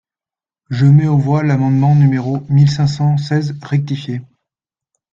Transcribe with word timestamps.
Je 0.71 0.87
mets 0.87 1.05
aux 1.05 1.19
voix 1.19 1.43
l’amendement 1.43 1.93
numéro 1.93 2.41
mille 2.49 2.71
cinq 2.71 2.87
cent 2.87 3.17
seize 3.17 3.55
rectifié. 3.61 4.19